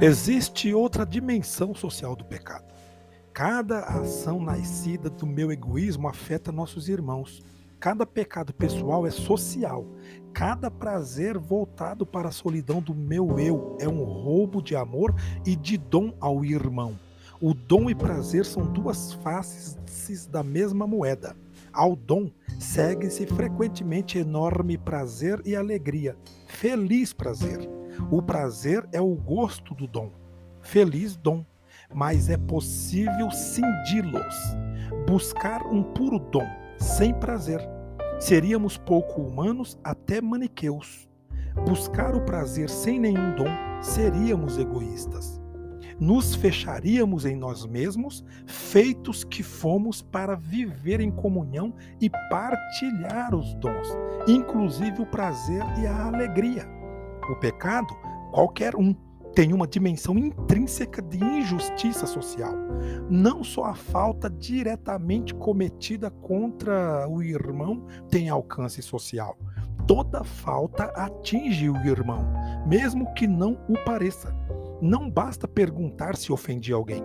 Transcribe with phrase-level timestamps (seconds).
[0.00, 2.72] Existe outra dimensão social do pecado.
[3.32, 7.42] Cada ação nascida do meu egoísmo afeta nossos irmãos.
[7.80, 9.84] Cada pecado pessoal é social.
[10.32, 15.12] Cada prazer voltado para a solidão do meu eu é um roubo de amor
[15.44, 16.96] e de dom ao irmão.
[17.40, 21.36] O dom e prazer são duas faces da mesma moeda.
[21.72, 22.30] Ao dom
[22.60, 27.77] segue-se frequentemente enorme prazer e alegria, feliz prazer.
[28.10, 30.10] O prazer é o gosto do dom,
[30.60, 31.44] feliz dom,
[31.92, 34.34] mas é possível cindi-los,
[35.06, 36.46] buscar um puro dom,
[36.78, 37.60] sem prazer.
[38.18, 41.08] Seríamos pouco humanos, até maniqueus.
[41.66, 43.48] Buscar o prazer sem nenhum dom,
[43.80, 45.38] seríamos egoístas
[46.00, 53.54] nos fecharíamos em nós mesmos, feitos que fomos para viver em comunhão e partilhar os
[53.54, 53.88] dons,
[54.26, 56.77] inclusive o prazer e a alegria.
[57.28, 57.94] O pecado,
[58.32, 58.94] qualquer um,
[59.34, 62.54] tem uma dimensão intrínseca de injustiça social.
[63.08, 69.38] Não só a falta diretamente cometida contra o irmão tem alcance social.
[69.86, 72.24] Toda falta atinge o irmão,
[72.66, 74.34] mesmo que não o pareça.
[74.82, 77.02] Não basta perguntar se ofendi alguém,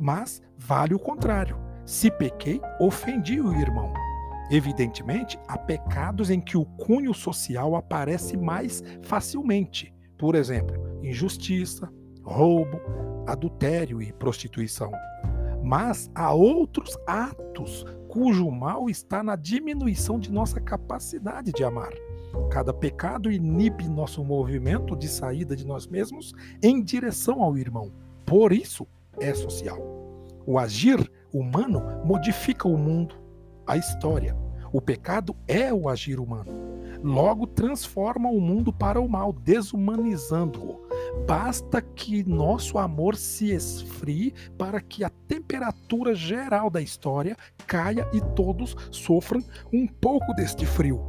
[0.00, 1.56] mas vale o contrário.
[1.84, 3.92] Se pequei, ofendi o irmão.
[4.50, 9.92] Evidentemente, há pecados em que o cunho social aparece mais facilmente.
[10.18, 11.90] Por exemplo, injustiça,
[12.22, 12.80] roubo,
[13.26, 14.92] adultério e prostituição.
[15.62, 21.92] Mas há outros atos cujo mal está na diminuição de nossa capacidade de amar.
[22.50, 27.92] Cada pecado inibe nosso movimento de saída de nós mesmos em direção ao irmão.
[28.24, 28.86] Por isso,
[29.18, 29.78] é social.
[30.46, 33.16] O agir humano modifica o mundo,
[33.66, 34.36] a história.
[34.72, 36.74] O pecado é o agir humano.
[37.02, 40.84] Logo, transforma o mundo para o mal, desumanizando-o.
[41.26, 48.20] Basta que nosso amor se esfrie para que a temperatura geral da história caia e
[48.34, 51.00] todos sofram um pouco deste frio.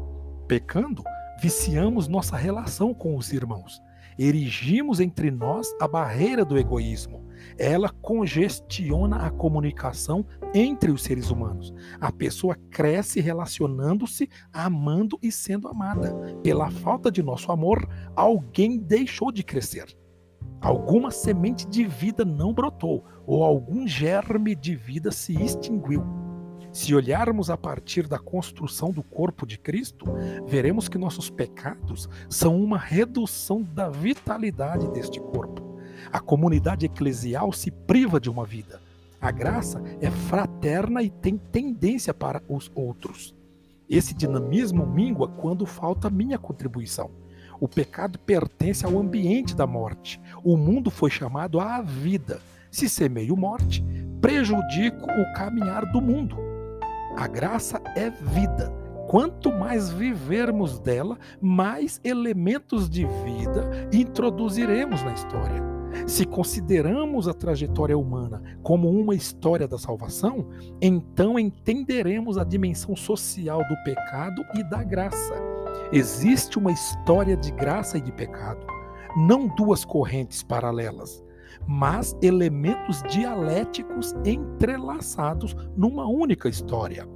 [0.47, 1.03] Pecando,
[1.41, 3.81] viciamos nossa relação com os irmãos.
[4.17, 7.25] Erigimos entre nós a barreira do egoísmo.
[7.57, 11.73] Ela congestiona a comunicação entre os seres humanos.
[11.99, 16.15] A pessoa cresce relacionando-se, amando e sendo amada.
[16.41, 19.85] Pela falta de nosso amor, alguém deixou de crescer.
[20.61, 26.24] Alguma semente de vida não brotou, ou algum germe de vida se extinguiu.
[26.75, 30.07] Se olharmos a partir da construção do corpo de Cristo,
[30.45, 35.79] veremos que nossos pecados são uma redução da vitalidade deste corpo.
[36.11, 38.81] A comunidade eclesial se priva de uma vida.
[39.21, 43.33] A graça é fraterna e tem tendência para os outros.
[43.89, 47.09] Esse dinamismo mingua quando falta minha contribuição.
[47.57, 50.19] O pecado pertence ao ambiente da morte.
[50.43, 52.41] O mundo foi chamado à vida.
[52.69, 53.81] Se semeio morte,
[54.19, 56.44] prejudico o caminhar do mundo.
[57.17, 58.69] A graça é vida.
[59.07, 65.63] Quanto mais vivermos dela, mais elementos de vida introduziremos na história.
[66.05, 70.49] Se consideramos a trajetória humana como uma história da salvação,
[70.81, 75.35] então entenderemos a dimensão social do pecado e da graça.
[75.93, 78.67] Existe uma história de graça e de pecado,
[79.15, 81.24] não duas correntes paralelas
[81.67, 87.07] mas elementos dialéticos entrelaçados numa única história.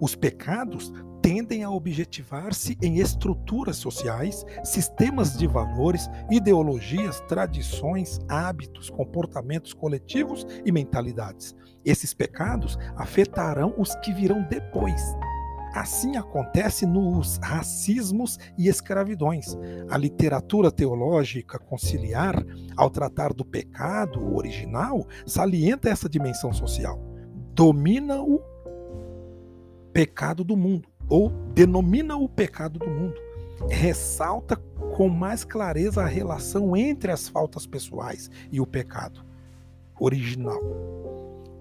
[0.00, 9.72] Os pecados tendem a objetivar-se em estruturas sociais, sistemas de valores, ideologias, tradições, hábitos, comportamentos
[9.72, 11.54] coletivos e mentalidades.
[11.84, 15.00] Esses pecados afetarão os que virão depois,
[15.74, 19.56] Assim acontece nos racismos e escravidões.
[19.88, 22.44] A literatura teológica conciliar,
[22.76, 27.00] ao tratar do pecado original, salienta essa dimensão social.
[27.54, 28.40] Domina o
[29.92, 33.14] pecado do mundo, ou denomina o pecado do mundo.
[33.68, 34.56] Ressalta
[34.96, 39.24] com mais clareza a relação entre as faltas pessoais e o pecado
[39.98, 40.60] original.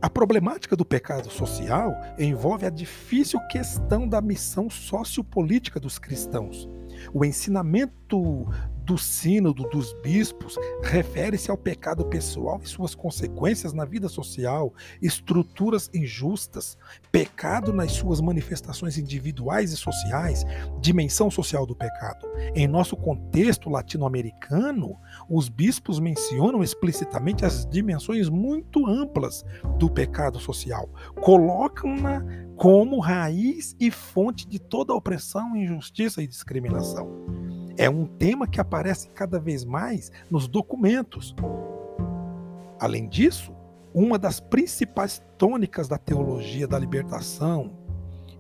[0.02, 6.68] A problemática do pecado social envolve a difícil questão da missão sociopolítica dos cristãos.
[7.14, 8.48] O ensinamento
[8.84, 15.90] do sínodo dos bispos refere-se ao pecado pessoal e suas consequências na vida social, estruturas
[15.94, 16.78] injustas,
[17.12, 20.44] pecado nas suas manifestações individuais e sociais,
[20.80, 22.28] dimensão social do pecado.
[22.56, 24.98] Em nosso contexto latino-americano,
[25.30, 29.46] os bispos mencionam explicitamente as dimensões muito amplas
[29.78, 30.90] do pecado social,
[31.22, 32.24] colocam-na
[32.56, 37.31] como raiz e fonte de toda opressão, injustiça e discriminação.
[37.78, 41.36] É um tema que aparece cada vez mais nos documentos.
[42.80, 43.54] Além disso,
[43.94, 47.72] uma das principais tônicas da teologia da libertação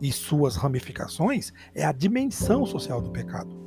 [0.01, 3.60] e suas ramificações é a dimensão social do pecado.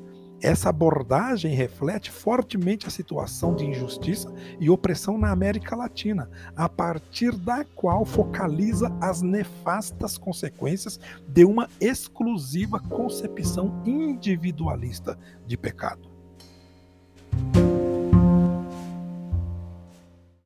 [0.44, 4.30] Essa abordagem reflete fortemente a situação de injustiça
[4.60, 11.66] e opressão na América Latina, a partir da qual focaliza as nefastas consequências de uma
[11.80, 16.13] exclusiva concepção individualista de pecado.